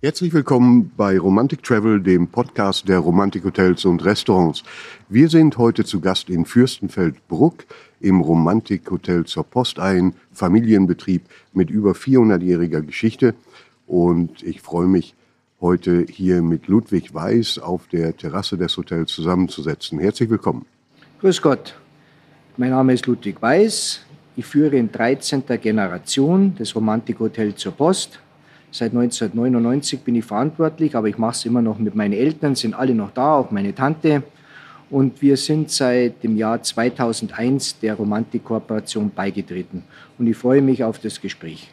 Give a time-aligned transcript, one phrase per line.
[0.00, 4.62] Herzlich willkommen bei Romantic Travel, dem Podcast der Romantikhotels und Restaurants.
[5.08, 7.64] Wir sind heute zu Gast in Fürstenfeldbruck
[7.98, 11.22] im Romantikhotel zur Post, ein Familienbetrieb
[11.52, 13.34] mit über 400-jähriger Geschichte.
[13.88, 15.16] Und ich freue mich,
[15.60, 19.98] heute hier mit Ludwig Weiß auf der Terrasse des Hotels zusammenzusetzen.
[19.98, 20.64] Herzlich willkommen.
[21.22, 21.74] Grüß Gott.
[22.56, 24.02] Mein Name ist Ludwig Weiß.
[24.36, 25.42] Ich führe in 13.
[25.60, 28.20] Generation das Romantikhotel zur Post
[28.70, 32.74] Seit 1999 bin ich verantwortlich, aber ich mache es immer noch mit meinen Eltern, sind
[32.74, 34.22] alle noch da, auch meine Tante.
[34.90, 39.84] Und wir sind seit dem Jahr 2001 der Romantik-Kooperation beigetreten.
[40.18, 41.70] Und ich freue mich auf das Gespräch.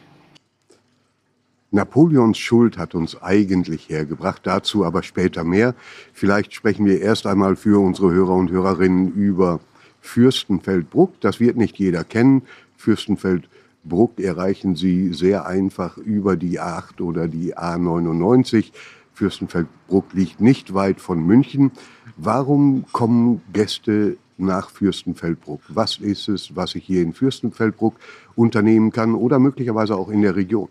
[1.70, 5.74] Napoleons Schuld hat uns eigentlich hergebracht, dazu aber später mehr.
[6.14, 9.60] Vielleicht sprechen wir erst einmal für unsere Hörer und Hörerinnen über
[10.00, 11.20] Fürstenfeldbruck.
[11.20, 12.42] Das wird nicht jeder kennen.
[12.76, 13.55] Fürstenfeldbruck
[13.88, 18.72] Bruck erreichen Sie sehr einfach über die A8 oder die A99.
[19.14, 21.72] Fürstenfeldbruck liegt nicht weit von München.
[22.16, 25.62] Warum kommen Gäste nach Fürstenfeldbruck?
[25.68, 27.96] Was ist es, was ich hier in Fürstenfeldbruck
[28.34, 30.68] unternehmen kann oder möglicherweise auch in der Region?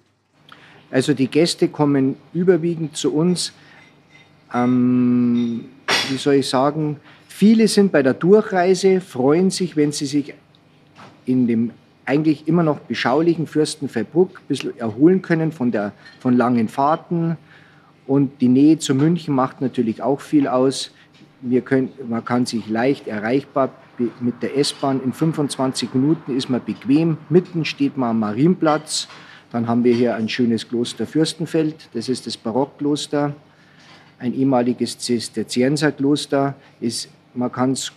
[0.91, 3.52] Also die Gäste kommen überwiegend zu uns.
[4.53, 5.66] Ähm,
[6.09, 6.97] wie soll ich sagen?
[7.27, 10.33] Viele sind bei der Durchreise, freuen sich, wenn sie sich
[11.25, 11.72] in dem
[12.05, 17.37] eigentlich immer noch beschaulichen Fürstenfeldbruck ein bisschen erholen können von, der, von langen Fahrten.
[18.07, 20.91] Und die Nähe zu München macht natürlich auch viel aus.
[21.63, 23.71] Können, man kann sich leicht erreichbar
[24.19, 25.01] mit der S-Bahn.
[25.03, 27.17] In 25 Minuten ist man bequem.
[27.29, 29.07] Mitten steht man am Marienplatz.
[29.51, 31.89] Dann haben wir hier ein schönes Kloster Fürstenfeld.
[31.93, 33.35] Das ist das Barockkloster.
[34.19, 36.55] Ein ehemaliges Zisterzienserkloster.
[36.79, 37.91] Ist, man kann es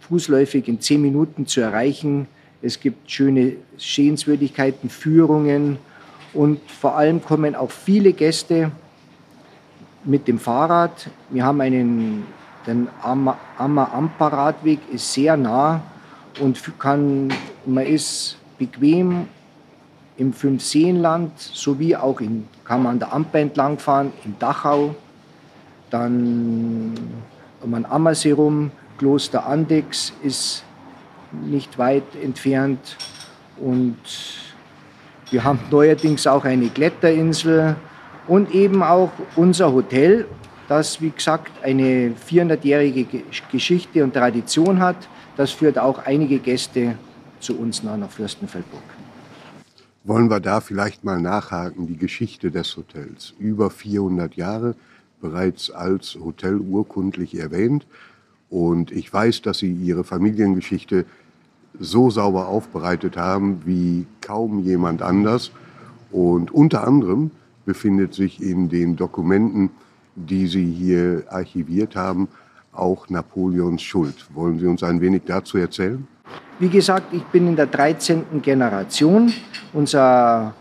[0.00, 2.26] fußläufig in 10 Minuten zu erreichen.
[2.64, 5.78] Es gibt schöne Sehenswürdigkeiten, Führungen
[6.32, 8.70] und vor allem kommen auch viele Gäste
[10.04, 11.10] mit dem Fahrrad.
[11.30, 12.24] Wir haben einen,
[12.64, 15.82] den Amma Ampa Radweg ist sehr nah
[16.40, 17.32] und kann,
[17.66, 19.26] man ist bequem
[20.16, 24.94] im Fünfseenland sowie auch in, kann man an der Amper entlang fahren, in Dachau,
[25.90, 26.96] dann
[27.60, 30.62] um an Ammersee rum, Kloster Andex ist
[31.32, 32.96] nicht weit entfernt.
[33.58, 33.96] Und
[35.30, 37.76] wir haben neuerdings auch eine Kletterinsel
[38.28, 40.26] und eben auch unser Hotel,
[40.68, 45.08] das wie gesagt eine 400-jährige Geschichte und Tradition hat.
[45.36, 46.96] Das führt auch einige Gäste
[47.40, 48.82] zu uns nach, Fürstenfeldbruck.
[50.04, 53.34] Wollen wir da vielleicht mal nachhaken, die Geschichte des Hotels.
[53.38, 54.74] Über 400 Jahre,
[55.20, 57.86] bereits als Hotel urkundlich erwähnt.
[58.50, 61.06] Und ich weiß, dass Sie Ihre Familiengeschichte
[61.78, 65.50] so sauber aufbereitet haben wie kaum jemand anders.
[66.10, 67.30] Und unter anderem
[67.64, 69.70] befindet sich in den Dokumenten,
[70.14, 72.28] die Sie hier archiviert haben,
[72.72, 74.26] auch Napoleons Schuld.
[74.34, 76.06] Wollen Sie uns ein wenig dazu erzählen?
[76.58, 78.42] Wie gesagt, ich bin in der 13.
[78.42, 79.32] Generation.
[79.72, 80.54] Unser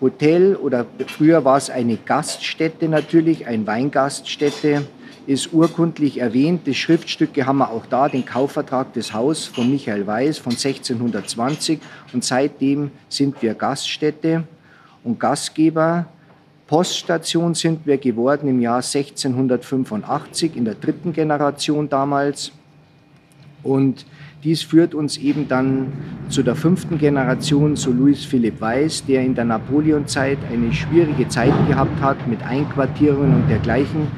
[0.00, 4.86] Hotel oder früher war es eine Gaststätte natürlich, eine Weingaststätte
[5.26, 6.66] ist urkundlich erwähnt.
[6.66, 11.80] Die Schriftstücke haben wir auch da, den Kaufvertrag des Haus von Michael Weiß von 1620.
[12.12, 14.44] Und seitdem sind wir Gaststätte
[15.02, 16.06] und Gastgeber.
[16.66, 22.52] Poststation sind wir geworden im Jahr 1685, in der dritten Generation damals.
[23.62, 24.06] Und
[24.44, 25.92] dies führt uns eben dann
[26.28, 31.54] zu der fünften Generation, zu Louis Philipp Weiß, der in der Napoleonzeit eine schwierige Zeit
[31.66, 34.08] gehabt hat mit Einquartierungen und dergleichen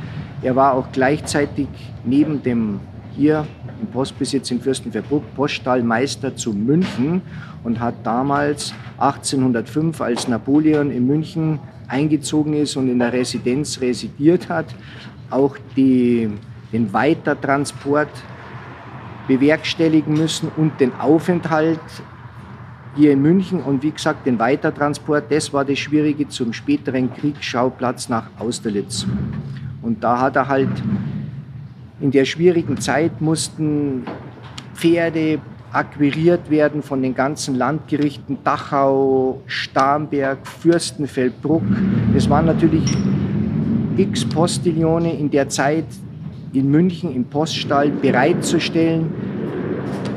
[0.46, 1.66] er war auch gleichzeitig
[2.04, 2.78] neben dem
[3.16, 3.44] hier
[3.80, 7.20] im Postbesitz in Fürstenfeldbruck Poststallmeister zu München
[7.64, 11.58] und hat damals 1805, als Napoleon in München
[11.88, 14.66] eingezogen ist und in der Residenz residiert hat,
[15.30, 16.30] auch die,
[16.72, 18.10] den Weitertransport
[19.26, 21.80] bewerkstelligen müssen und den Aufenthalt
[22.94, 28.08] hier in München und wie gesagt den Weitertransport, das war das Schwierige zum späteren Kriegsschauplatz
[28.08, 29.06] nach Austerlitz.
[29.86, 30.68] Und da hat er halt
[32.00, 34.02] in der schwierigen Zeit mussten
[34.74, 35.38] Pferde
[35.70, 41.62] akquiriert werden von den ganzen Landgerichten Dachau, Starnberg, Fürstenfeldbruck.
[42.16, 42.84] Es waren natürlich
[43.96, 45.86] x Postillone in der Zeit
[46.52, 49.12] in München im Poststall bereitzustellen.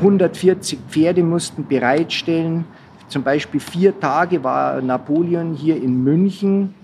[0.00, 2.64] 140 Pferde mussten bereitstellen.
[3.06, 6.74] Zum Beispiel vier Tage war Napoleon hier in München.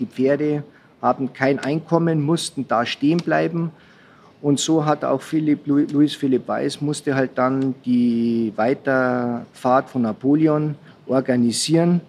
[0.00, 0.64] Die Pferde
[1.04, 3.70] haben kein Einkommen, mussten da stehen bleiben.
[4.40, 10.76] Und so hat auch Philipp, Louis Philipp Weiß musste halt dann die Weiterfahrt von Napoleon
[11.06, 12.00] organisieren.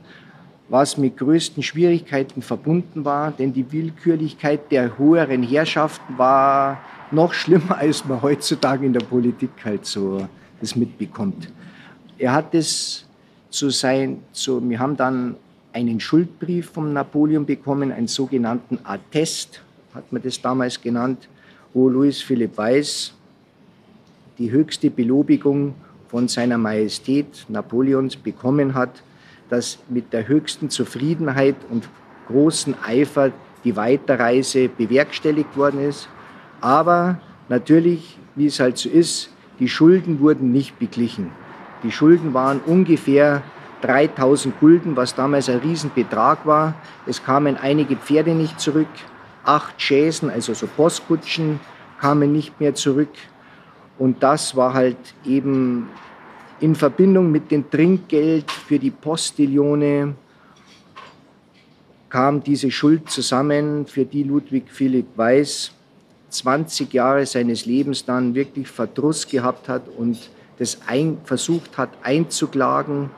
[0.67, 6.79] was mit größten Schwierigkeiten verbunden war, denn die Willkürlichkeit der höheren Herrschaften war
[7.11, 10.27] noch schlimmer, als man heutzutage in der Politik halt so
[10.59, 11.49] das mitbekommt.
[12.17, 13.05] Er hat es
[13.49, 15.35] zu sein, zu, wir haben dann
[15.75, 19.61] einen Schuldbrief von Napoleon bekommen, einen sogenannten Attest,
[19.93, 21.27] hat man das damals genannt,
[21.73, 23.13] wo Louis Philipp Weiß
[24.37, 25.75] die höchste Belobigung
[26.07, 29.03] von seiner Majestät Napoleons bekommen hat,
[29.49, 31.89] dass mit der höchsten Zufriedenheit und
[32.29, 33.33] großen Eifer
[33.65, 36.07] die Weiterreise bewerkstelligt worden ist.
[36.61, 37.19] Aber
[37.49, 39.29] natürlich, wie es halt so ist,
[39.59, 41.31] die Schulden wurden nicht beglichen.
[41.83, 43.43] Die Schulden waren ungefähr
[43.85, 46.73] 3000 Gulden, was damals ein Riesenbetrag war.
[47.05, 48.87] Es kamen einige Pferde nicht zurück,
[49.43, 51.59] acht Chaisen, also so Postkutschen,
[51.99, 53.13] kamen nicht mehr zurück.
[53.99, 55.89] Und das war halt eben
[56.59, 60.15] in Verbindung mit dem Trinkgeld für die Postillone
[62.09, 65.71] kam diese Schuld zusammen, für die Ludwig Philipp Weiß
[66.29, 70.77] 20 Jahre seines Lebens dann wirklich Verdruss gehabt hat und das
[71.25, 73.09] versucht hat einzuklagen,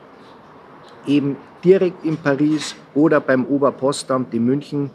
[1.08, 4.90] eben direkt in Paris oder beim Oberpostamt in München,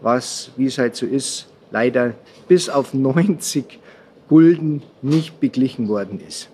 [0.00, 2.14] was, wie es halt so ist, leider
[2.46, 3.80] bis auf 90
[4.28, 6.48] Gulden nicht beglichen worden ist.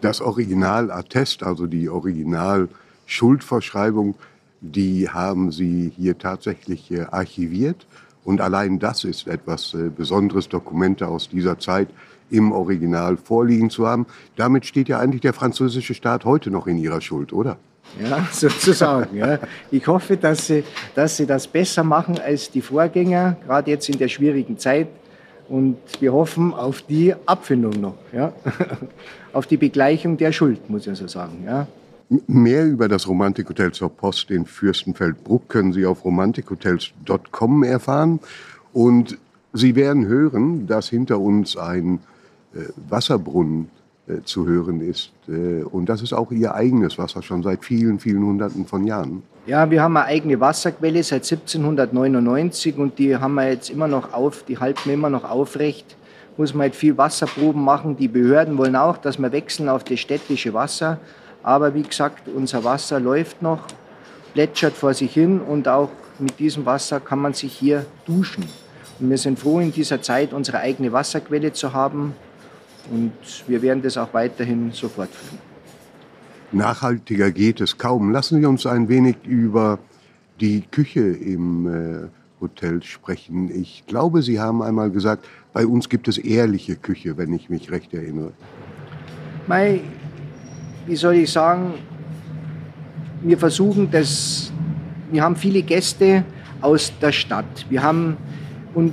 [0.00, 4.16] Das Originalattest, also die Original-Schuldverschreibung,
[4.60, 7.86] die haben Sie hier tatsächlich äh, archiviert.
[8.24, 11.88] Und allein das ist etwas äh, Besonderes, Dokumente aus dieser Zeit
[12.30, 14.06] im Original vorliegen zu haben.
[14.36, 17.58] Damit steht ja eigentlich der französische Staat heute noch in ihrer Schuld, oder?
[18.00, 19.16] Ja, sozusagen.
[19.16, 19.38] Ja.
[19.70, 23.98] Ich hoffe, dass sie, dass sie das besser machen als die Vorgänger, gerade jetzt in
[23.98, 24.88] der schwierigen Zeit.
[25.48, 28.32] Und wir hoffen auf die Abfindung noch, ja?
[29.32, 31.44] auf die Begleichung der Schuld, muss ich so sagen.
[31.44, 31.66] Ja?
[32.26, 38.20] Mehr über das Romantikhotel zur Post in Fürstenfeldbruck können Sie auf romantikhotels.com erfahren.
[38.72, 39.18] Und
[39.52, 42.00] Sie werden hören, dass hinter uns ein
[42.54, 43.70] äh, Wasserbrunnen
[44.24, 45.12] zu hören ist.
[45.28, 49.22] Äh, und das ist auch Ihr eigenes Wasser, schon seit vielen, vielen Hunderten von Jahren.
[49.46, 54.12] Ja, wir haben eine eigene Wasserquelle seit 1799 und die haben wir jetzt immer noch
[54.12, 55.96] auf, die halten wir immer noch aufrecht.
[56.36, 57.96] Muss man halt viel Wasserproben machen.
[57.96, 60.98] Die Behörden wollen auch, dass wir wechseln auf das städtische Wasser.
[61.42, 63.66] Aber wie gesagt, unser Wasser läuft noch,
[64.32, 68.44] plätschert vor sich hin und auch mit diesem Wasser kann man sich hier duschen.
[69.00, 72.14] Und wir sind froh, in dieser Zeit unsere eigene Wasserquelle zu haben.
[72.90, 73.12] Und
[73.46, 75.38] wir werden das auch weiterhin so fortführen.
[76.52, 78.12] Nachhaltiger geht es kaum.
[78.12, 79.78] Lassen Sie uns ein wenig über
[80.40, 82.08] die Küche im äh,
[82.40, 83.50] Hotel sprechen.
[83.54, 87.70] Ich glaube, Sie haben einmal gesagt, bei uns gibt es ehrliche Küche, wenn ich mich
[87.70, 88.32] recht erinnere.
[89.46, 89.80] Mei,
[90.86, 91.74] wie soll ich sagen,
[93.22, 94.52] wir versuchen das,
[95.10, 96.24] wir haben viele Gäste
[96.60, 97.66] aus der Stadt.
[97.70, 98.16] Wir haben,
[98.74, 98.92] und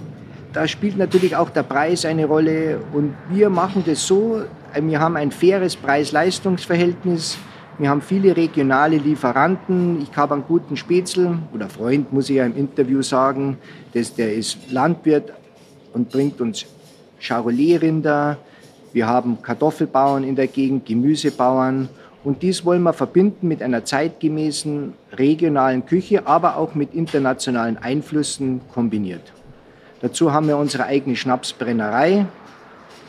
[0.53, 2.79] da spielt natürlich auch der Preis eine Rolle.
[2.93, 4.41] Und wir machen das so,
[4.79, 7.37] wir haben ein faires Preis-Leistungs-Verhältnis.
[7.77, 10.01] Wir haben viele regionale Lieferanten.
[10.01, 13.57] Ich habe einen guten Spätzl oder Freund, muss ich ja im Interview sagen.
[13.93, 15.31] Das, der ist Landwirt
[15.93, 16.65] und bringt uns
[17.19, 18.37] Charolais-Rinder.
[18.91, 21.89] Wir haben Kartoffelbauern in der Gegend, Gemüsebauern.
[22.23, 28.61] Und dies wollen wir verbinden mit einer zeitgemäßen regionalen Küche, aber auch mit internationalen Einflüssen
[28.73, 29.31] kombiniert.
[30.01, 32.25] Dazu haben wir unsere eigene Schnapsbrennerei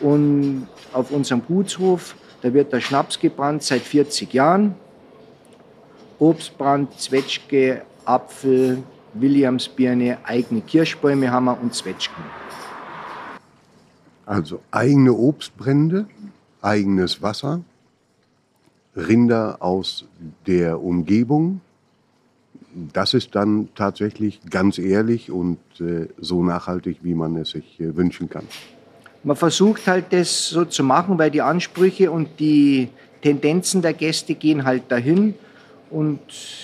[0.01, 4.75] und auf unserem Gutshof da wird der Schnaps gebrannt seit 40 Jahren.
[6.19, 8.83] Obstbrand, Zwetschge, Apfel,
[9.15, 12.25] Williamsbirne, eigene Kirschbäume haben wir und Zwetschgen.
[14.25, 16.07] Also eigene Obstbrände,
[16.63, 17.61] eigenes Wasser,
[18.97, 20.05] Rinder aus
[20.47, 21.61] der Umgebung.
[22.93, 27.97] Das ist dann tatsächlich ganz ehrlich und äh, so nachhaltig, wie man es sich äh,
[27.97, 28.45] wünschen kann.
[29.23, 32.89] Man versucht halt das so zu machen, weil die Ansprüche und die
[33.23, 35.35] Tendenzen der Gäste gehen halt dahin.
[35.91, 36.21] Und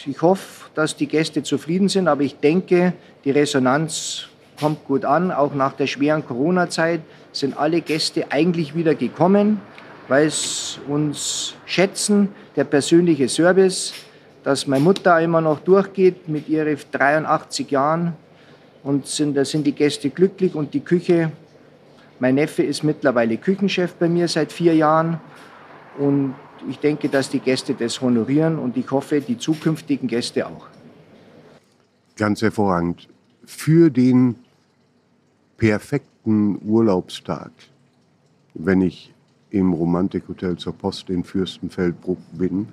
[0.06, 2.94] ich hoffe, dass die Gäste zufrieden sind, aber ich denke,
[3.24, 5.32] die Resonanz kommt gut an.
[5.32, 7.00] Auch nach der schweren Corona-Zeit
[7.32, 9.60] sind alle Gäste eigentlich wieder gekommen,
[10.08, 13.92] weil es uns schätzen, der persönliche Service,
[14.46, 18.12] dass meine Mutter immer noch durchgeht mit ihren 83 Jahren
[18.84, 21.32] und sind, da sind die Gäste glücklich und die Küche
[22.20, 25.20] mein Neffe ist mittlerweile Küchenchef bei mir seit vier Jahren
[25.98, 26.36] und
[26.70, 30.68] ich denke, dass die Gäste das honorieren und ich hoffe, die zukünftigen Gäste auch.
[32.16, 33.08] Ganz hervorragend.
[33.44, 34.36] Für den
[35.56, 37.50] perfekten Urlaubstag,
[38.54, 39.12] wenn ich
[39.50, 42.68] im Romantikhotel zur Post in Fürstenfeldbruck bin,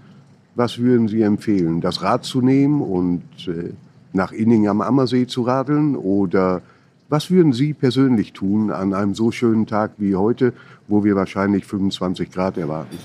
[0.56, 1.82] Was würden Sie empfehlen?
[1.82, 3.74] Das Rad zu nehmen und äh,
[4.14, 5.96] nach Inning am Ammersee zu radeln?
[5.96, 6.62] Oder
[7.10, 10.54] was würden Sie persönlich tun an einem so schönen Tag wie heute,
[10.88, 12.98] wo wir wahrscheinlich 25 Grad erwarten?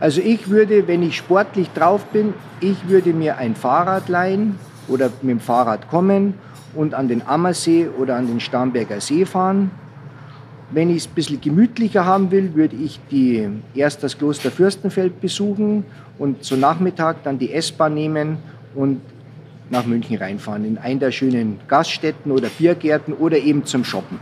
[0.00, 4.56] Also ich würde, wenn ich sportlich drauf bin, ich würde mir ein Fahrrad leihen
[4.88, 6.34] oder mit dem Fahrrad kommen
[6.74, 9.70] und an den Ammersee oder an den Starnberger See fahren.
[10.72, 15.20] Wenn ich es ein bisschen gemütlicher haben will, würde ich die, erst das Kloster Fürstenfeld
[15.20, 15.84] besuchen
[16.18, 18.38] und zu Nachmittag dann die S-Bahn nehmen
[18.74, 19.02] und
[19.68, 24.18] nach München reinfahren, in einen der schönen Gaststätten oder Biergärten oder eben zum Shoppen.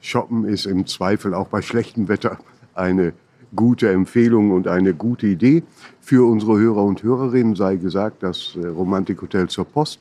[0.00, 2.38] Shoppen ist im Zweifel auch bei schlechtem Wetter
[2.74, 3.12] eine
[3.54, 5.62] gute Empfehlung und eine gute Idee.
[6.00, 10.00] Für unsere Hörer und Hörerinnen sei gesagt, das äh, Romantikhotel zur Post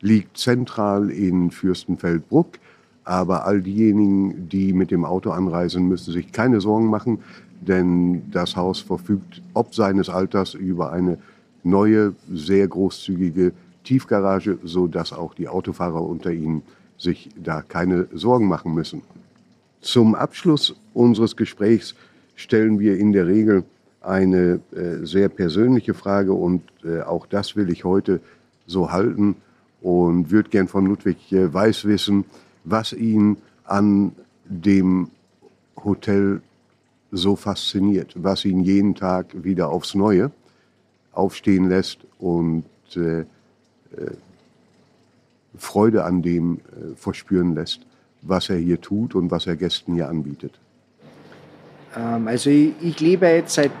[0.00, 2.58] liegt zentral in Fürstenfeldbruck.
[3.08, 7.20] Aber all diejenigen, die mit dem Auto anreisen, müssen sich keine Sorgen machen,
[7.62, 11.16] denn das Haus verfügt ob seines Alters über eine
[11.62, 13.52] neue, sehr großzügige
[13.84, 16.60] Tiefgarage, sodass auch die Autofahrer unter Ihnen
[16.98, 19.00] sich da keine Sorgen machen müssen.
[19.80, 21.94] Zum Abschluss unseres Gesprächs
[22.36, 23.64] stellen wir in der Regel
[24.02, 28.20] eine äh, sehr persönliche Frage und äh, auch das will ich heute
[28.66, 29.36] so halten
[29.80, 32.26] und würde gern von Ludwig äh, Weiß wissen,
[32.70, 34.12] was ihn an
[34.44, 35.10] dem
[35.84, 36.40] Hotel
[37.10, 40.30] so fasziniert, was ihn jeden Tag wieder aufs Neue
[41.12, 42.64] aufstehen lässt und
[42.96, 43.24] äh, äh,
[45.56, 47.80] Freude an dem äh, verspüren lässt,
[48.22, 50.58] was er hier tut und was er Gästen hier anbietet.
[51.96, 53.72] Ähm, also ich, ich, lebe jetzt seit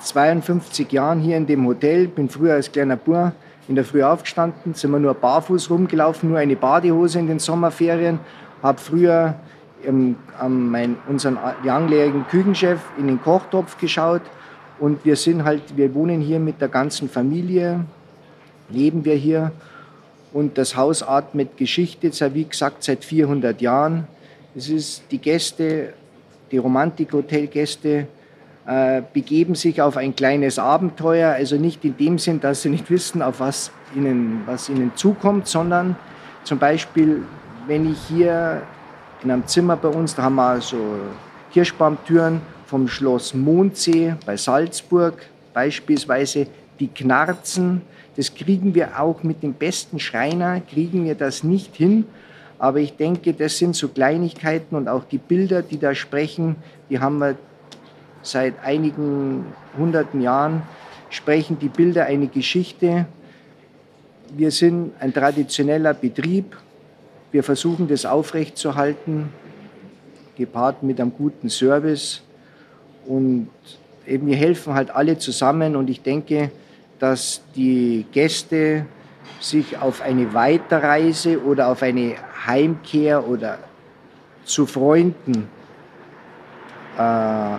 [0.00, 3.32] 52 Jahren hier in dem Hotel, bin früher als kleiner Bub
[3.68, 8.20] in der Früh aufgestanden, sind wir nur barfuß rumgelaufen, nur eine Badehose in den Sommerferien,
[8.62, 9.34] habe früher
[9.84, 14.22] ähm, an mein, unseren langjährigen Küchenchef in den Kochtopf geschaut.
[14.78, 17.84] Und wir sind halt, wir wohnen hier mit der ganzen Familie,
[18.68, 19.52] leben wir hier.
[20.32, 24.06] Und das Haus atmet Geschichte, wie gesagt, seit 400 Jahren.
[24.54, 25.94] Es ist die Gäste
[26.50, 28.06] die Romantik-Hotelgäste
[29.12, 33.22] begeben sich auf ein kleines Abenteuer, also nicht in dem Sinn, dass sie nicht wissen,
[33.22, 35.94] auf was ihnen, was ihnen zukommt, sondern
[36.42, 37.22] zum Beispiel,
[37.68, 38.62] wenn ich hier
[39.22, 40.78] in einem Zimmer bei uns, da haben wir so
[41.52, 45.14] Kirschbaumtüren vom Schloss Mondsee bei Salzburg
[45.54, 47.82] beispielsweise, die knarzen.
[48.16, 52.04] Das kriegen wir auch mit dem besten Schreiner, kriegen wir das nicht hin.
[52.58, 56.56] Aber ich denke, das sind so Kleinigkeiten und auch die Bilder, die da sprechen,
[56.90, 57.36] die haben wir
[58.26, 59.46] seit einigen
[59.78, 60.62] hunderten Jahren,
[61.10, 63.06] sprechen die Bilder eine Geschichte.
[64.34, 66.56] Wir sind ein traditioneller Betrieb.
[67.32, 69.28] Wir versuchen das aufrechtzuerhalten,
[70.36, 72.22] gepaart mit einem guten Service.
[73.06, 73.48] Und
[74.06, 76.50] eben wir helfen halt alle zusammen und ich denke,
[76.98, 78.86] dass die Gäste
[79.40, 82.16] sich auf eine Weiterreise oder auf eine
[82.46, 83.58] Heimkehr oder
[84.44, 85.48] zu Freunden
[86.96, 87.56] äh,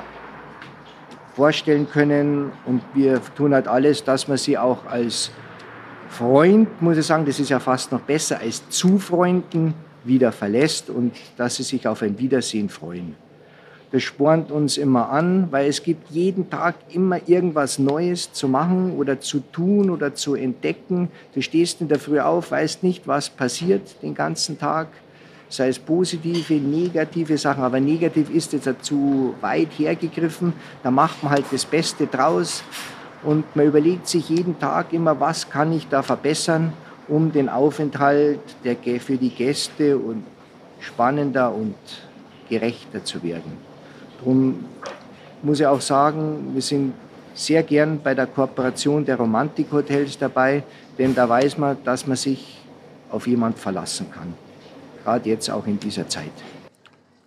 [1.37, 2.51] vorstellen können.
[2.65, 5.29] Und wir tun halt alles, dass man sie auch als
[6.09, 10.89] Freund, muss ich sagen, das ist ja fast noch besser, als zu Freunden wieder verlässt
[10.89, 13.15] und dass sie sich auf ein Wiedersehen freuen.
[13.91, 18.97] Das spornt uns immer an, weil es gibt jeden Tag immer irgendwas Neues zu machen
[18.97, 21.09] oder zu tun oder zu entdecken.
[21.35, 24.87] Du stehst in der Früh auf, weißt nicht, was passiert den ganzen Tag,
[25.49, 30.53] sei es positive, negative Sachen, aber negativ ist jetzt zu weit hergegriffen.
[30.83, 32.63] Da macht man halt das Beste draus
[33.23, 36.73] und man überlegt sich jeden Tag immer, was kann ich da verbessern,
[37.07, 40.23] um den Aufenthalt der, für die Gäste und
[40.79, 41.75] spannender und
[42.49, 43.57] gerechter zu werden.
[44.19, 44.65] Darum
[45.41, 46.93] muss ich auch sagen, wir sind
[47.33, 50.63] sehr gern bei der Kooperation der Romantikhotels dabei,
[50.97, 52.57] denn da weiß man, dass man sich
[53.09, 54.33] auf jemand verlassen kann.
[55.07, 56.33] Gerade jetzt auch in dieser Zeit.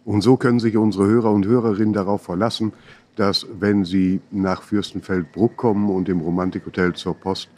[0.05, 2.75] Und so können sich unsere Hörer und Hörerinnen darauf verlassen,
[3.17, 7.49] dass wenn sie nach Fürstenfeldbruck kommen und im Romantikhotel zur Post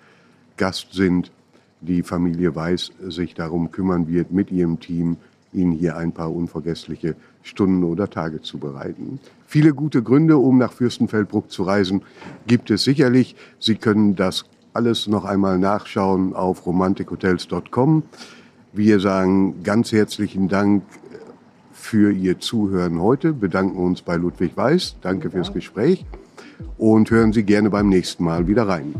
[0.57, 1.33] Gast sind,
[1.81, 5.17] die Familie Weiß sich darum kümmern wird, mit ihrem Team
[5.53, 9.19] Ihnen hier ein paar unvergessliche Stunden oder Tage zu bereiten.
[9.49, 12.03] Viele gute Gründe, um nach Fürstenfeldbruck zu reisen,
[12.47, 13.35] gibt es sicherlich.
[13.59, 18.05] Sie können das alles noch einmal nachschauen auf romantikhotels.com.
[18.75, 20.83] Wir sagen ganz herzlichen Dank
[21.75, 24.97] für Ihr Zuhören heute, bedanken uns bei Ludwig Weiß.
[25.03, 26.07] Danke fürs Gespräch
[26.79, 28.95] und hören Sie gerne beim nächsten Mal wieder rein.